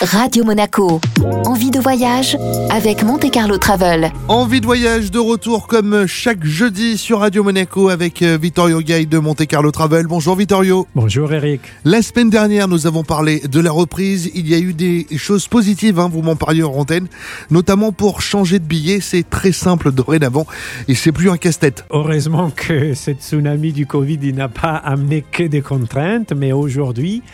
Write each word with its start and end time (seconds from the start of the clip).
Radio 0.00 0.44
Monaco. 0.44 1.00
Envie 1.44 1.72
de 1.72 1.80
voyage 1.80 2.38
avec 2.70 3.02
Monte 3.02 3.32
Carlo 3.32 3.58
Travel. 3.58 4.12
Envie 4.28 4.60
de 4.60 4.66
voyage 4.66 5.10
de 5.10 5.18
retour 5.18 5.66
comme 5.66 6.06
chaque 6.06 6.44
jeudi 6.44 6.96
sur 6.96 7.18
Radio 7.18 7.42
Monaco 7.42 7.88
avec 7.88 8.22
euh, 8.22 8.38
Vittorio 8.40 8.80
Gay 8.80 9.06
de 9.06 9.18
Monte 9.18 9.44
Carlo 9.46 9.72
Travel. 9.72 10.06
Bonjour 10.06 10.36
Vittorio. 10.36 10.86
Bonjour 10.94 11.32
Eric. 11.32 11.62
La 11.84 12.00
semaine 12.02 12.30
dernière, 12.30 12.68
nous 12.68 12.86
avons 12.86 13.02
parlé 13.02 13.40
de 13.40 13.58
la 13.58 13.72
reprise. 13.72 14.30
Il 14.36 14.48
y 14.48 14.54
a 14.54 14.58
eu 14.58 14.72
des 14.72 15.04
choses 15.16 15.48
positives, 15.48 15.98
hein, 15.98 16.08
vous 16.08 16.22
m'en 16.22 16.36
parliez 16.36 16.62
en 16.62 16.74
antenne, 16.74 17.08
notamment 17.50 17.90
pour 17.90 18.22
changer 18.22 18.60
de 18.60 18.64
billet. 18.64 19.00
C'est 19.00 19.28
très 19.28 19.50
simple 19.50 19.90
dorénavant 19.90 20.46
et 20.86 20.94
c'est 20.94 21.12
plus 21.12 21.28
un 21.28 21.36
casse-tête. 21.36 21.84
Heureusement 21.90 22.50
que 22.54 22.94
cette 22.94 23.24
tsunami 23.24 23.72
du 23.72 23.86
Covid 23.86 24.32
n'a 24.32 24.48
pas 24.48 24.76
amené 24.76 25.24
que 25.28 25.42
des 25.42 25.60
contraintes, 25.60 26.32
mais 26.32 26.52
aujourd'hui, 26.52 27.24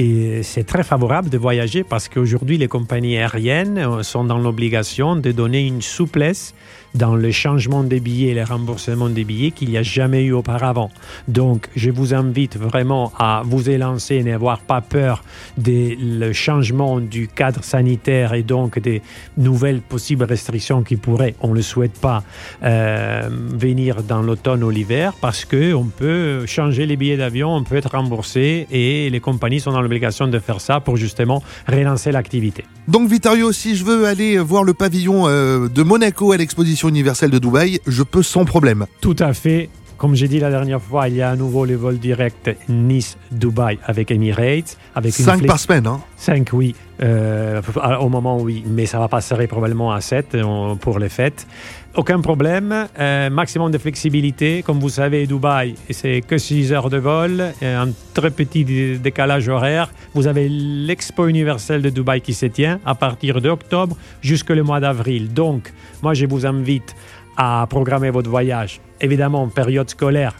et 0.00 0.44
c'est 0.44 0.62
très 0.62 0.84
favorable 0.84 1.28
de 1.28 1.36
voyager 1.38 1.82
parce 1.82 2.08
qu'aujourd'hui, 2.08 2.56
les 2.56 2.68
compagnies 2.68 3.18
aériennes 3.18 3.78
euh, 3.78 4.04
sont 4.04 4.22
dans 4.22 4.38
l'obligation 4.38 5.16
de 5.16 5.32
donner 5.32 5.66
une 5.66 5.82
souplesse 5.82 6.54
dans 6.94 7.14
le 7.14 7.30
changement 7.30 7.84
des 7.84 8.00
billets 8.00 8.30
et 8.30 8.34
le 8.34 8.44
remboursement 8.44 9.08
des 9.08 9.24
billets 9.24 9.50
qu'il 9.50 9.70
n'y 9.70 9.78
a 9.78 9.82
jamais 9.82 10.24
eu 10.24 10.32
auparavant. 10.32 10.90
Donc, 11.26 11.68
je 11.76 11.90
vous 11.90 12.14
invite 12.14 12.56
vraiment 12.56 13.12
à 13.18 13.42
vous 13.44 13.70
élancer 13.70 14.16
et 14.16 14.24
n'avoir 14.24 14.60
pas 14.60 14.80
peur 14.80 15.22
du 15.56 15.96
changement 16.32 17.00
du 17.00 17.28
cadre 17.28 17.62
sanitaire 17.62 18.34
et 18.34 18.42
donc 18.42 18.78
des 18.78 19.02
nouvelles 19.36 19.80
possibles 19.80 20.24
restrictions 20.24 20.82
qui 20.82 20.96
pourraient, 20.96 21.34
on 21.40 21.48
ne 21.48 21.54
le 21.54 21.62
souhaite 21.62 21.98
pas, 21.98 22.22
euh, 22.62 23.28
venir 23.30 24.02
dans 24.02 24.22
l'automne 24.22 24.64
ou 24.64 24.70
l'hiver 24.70 25.12
parce 25.20 25.44
qu'on 25.44 25.86
peut 25.96 26.46
changer 26.46 26.86
les 26.86 26.96
billets 26.96 27.16
d'avion, 27.16 27.54
on 27.54 27.64
peut 27.64 27.76
être 27.76 27.90
remboursé 27.90 28.66
et 28.70 29.10
les 29.10 29.20
compagnies 29.20 29.60
sont 29.60 29.72
dans 29.72 29.82
l'obligation 29.82 30.26
de 30.28 30.38
faire 30.38 30.60
ça 30.60 30.80
pour 30.80 30.96
justement 30.96 31.42
relancer 31.66 32.12
l'activité. 32.12 32.64
Donc, 32.86 33.10
Vittorio, 33.10 33.52
si 33.52 33.76
je 33.76 33.84
veux 33.84 34.06
aller 34.06 34.38
voir 34.38 34.64
le 34.64 34.72
pavillon 34.72 35.28
euh, 35.28 35.68
de 35.68 35.82
Monaco 35.82 36.32
à 36.32 36.36
l'exposition 36.36 36.77
universelle 36.86 37.30
de 37.30 37.38
Dubaï, 37.38 37.80
je 37.86 38.04
peux 38.04 38.22
sans 38.22 38.44
problème. 38.44 38.86
Tout 39.00 39.16
à 39.18 39.32
fait. 39.32 39.68
Comme 39.98 40.14
j'ai 40.14 40.28
dit 40.28 40.38
la 40.38 40.50
dernière 40.50 40.80
fois, 40.80 41.08
il 41.08 41.16
y 41.16 41.22
a 41.22 41.30
à 41.30 41.34
nouveau 41.34 41.64
les 41.64 41.74
vols 41.74 41.98
directs 41.98 42.56
Nice-Dubaï 42.68 43.80
avec 43.84 44.12
Emirates. 44.12 44.78
Avec 44.94 45.12
5 45.12 45.44
par 45.44 45.58
semaine, 45.58 45.88
hein 45.88 46.00
5, 46.16 46.48
oui. 46.52 46.76
Euh, 47.02 47.60
au 48.00 48.08
moment, 48.08 48.38
oui. 48.40 48.62
Mais 48.64 48.86
ça 48.86 49.00
va 49.00 49.08
passer 49.08 49.48
probablement 49.48 49.90
à 49.90 50.00
7 50.00 50.36
euh, 50.36 50.76
pour 50.76 51.00
les 51.00 51.08
fêtes. 51.08 51.48
Aucun 51.96 52.20
problème. 52.20 52.86
Euh, 52.96 53.28
maximum 53.28 53.72
de 53.72 53.78
flexibilité. 53.78 54.62
Comme 54.62 54.78
vous 54.78 54.88
savez, 54.88 55.26
Dubaï, 55.26 55.74
c'est 55.90 56.20
que 56.20 56.38
6 56.38 56.72
heures 56.72 56.90
de 56.90 56.98
vol. 56.98 57.42
Un 57.60 57.88
très 58.14 58.30
petit 58.30 58.64
décalage 58.98 59.48
horaire. 59.48 59.90
Vous 60.14 60.28
avez 60.28 60.48
l'expo 60.48 61.26
universelle 61.26 61.82
de 61.82 61.90
Dubaï 61.90 62.20
qui 62.20 62.34
se 62.34 62.46
tient 62.46 62.78
à 62.86 62.94
partir 62.94 63.40
d'octobre 63.40 63.96
jusqu'au 64.22 64.62
mois 64.62 64.78
d'avril. 64.78 65.32
Donc, 65.32 65.72
moi, 66.02 66.14
je 66.14 66.26
vous 66.26 66.46
invite 66.46 66.94
à 67.38 67.66
programmer 67.70 68.10
votre 68.10 68.28
voyage. 68.28 68.80
Évidemment, 69.00 69.42
en 69.44 69.48
période 69.48 69.88
scolaire, 69.88 70.34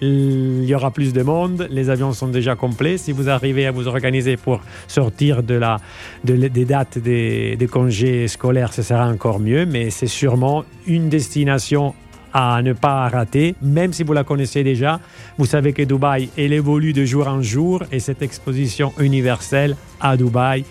il 0.00 0.64
y 0.64 0.74
aura 0.74 0.90
plus 0.90 1.12
de 1.12 1.22
monde, 1.22 1.66
les 1.70 1.90
avions 1.90 2.12
sont 2.12 2.28
déjà 2.28 2.54
complets. 2.56 2.96
Si 2.96 3.12
vous 3.12 3.28
arrivez 3.28 3.66
à 3.66 3.72
vous 3.72 3.88
organiser 3.88 4.36
pour 4.36 4.60
sortir 4.86 5.42
de 5.42 5.54
la, 5.54 5.78
des 6.22 6.64
dates 6.64 6.98
des, 6.98 7.56
des 7.56 7.66
congés 7.66 8.28
scolaires, 8.28 8.72
ce 8.72 8.82
sera 8.82 9.08
encore 9.08 9.40
mieux, 9.40 9.66
mais 9.66 9.90
c'est 9.90 10.06
sûrement 10.06 10.64
une 10.86 11.08
destination 11.08 11.94
à 12.32 12.60
ne 12.62 12.72
pas 12.72 13.08
rater, 13.08 13.54
même 13.62 13.92
si 13.92 14.02
vous 14.02 14.12
la 14.12 14.24
connaissez 14.24 14.64
déjà. 14.64 15.00
Vous 15.38 15.46
savez 15.46 15.72
que 15.72 15.82
Dubaï, 15.82 16.28
elle 16.36 16.52
évolue 16.52 16.92
de 16.92 17.04
jour 17.04 17.28
en 17.28 17.42
jour 17.42 17.82
et 17.92 18.00
cette 18.00 18.22
exposition 18.22 18.92
universelle 18.98 19.76
à 20.00 20.16
Dubaï, 20.16 20.64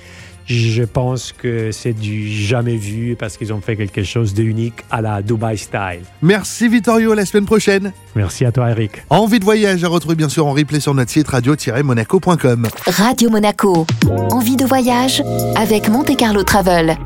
je 0.46 0.84
pense 0.84 1.32
que 1.32 1.72
c'est 1.72 1.94
du 1.94 2.30
jamais 2.30 2.76
vu 2.76 3.16
parce 3.18 3.38
qu'ils 3.38 3.54
ont 3.54 3.62
fait 3.62 3.76
quelque 3.76 4.04
chose 4.04 4.34
d'unique 4.34 4.84
à 4.92 5.02
la 5.02 5.22
Dubai 5.22 5.58
Style. 5.58 6.02
Merci 6.22 6.68
Vittorio, 6.68 7.14
la 7.14 7.26
semaine 7.26 7.46
prochaine. 7.46 7.94
Merci 8.16 8.46
à 8.46 8.52
toi 8.52 8.70
Eric. 8.70 9.04
Envie 9.10 9.40
de 9.40 9.46
voyage 9.46 9.84
à 9.84 9.88
retrouver 9.88 10.16
bien 10.16 10.30
sûr 10.30 10.46
en 10.46 10.54
replay 10.54 10.80
sur 10.80 10.94
notre 10.94 11.12
site 11.12 11.28
radio-monaco.com. 11.28 12.68
Radio 12.88 13.30
Monaco. 13.30 13.86
Envie 14.32 14.56
de 14.56 14.66
voyage 14.66 15.24
avec 15.56 15.90
Monte 15.90 16.16
Carlo 16.18 16.44
Travel. 16.44 16.98